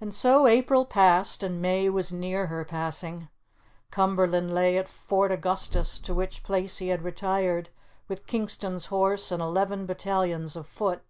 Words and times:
And 0.00 0.12
so 0.12 0.48
April 0.48 0.84
passed, 0.84 1.40
and 1.44 1.62
May 1.62 1.88
was 1.88 2.12
near 2.12 2.48
her 2.48 2.64
passing. 2.64 3.28
Cumberland 3.92 4.52
lay 4.52 4.76
at 4.76 4.88
Fort 4.88 5.30
Augustus, 5.30 6.00
to 6.00 6.12
which 6.12 6.42
place 6.42 6.78
he 6.78 6.88
had 6.88 7.02
retired 7.02 7.70
with 8.08 8.26
Kingston's 8.26 8.86
Horse 8.86 9.30
and 9.30 9.40
eleven 9.40 9.86
battalions 9.86 10.56
of 10.56 10.66
foot. 10.66 11.04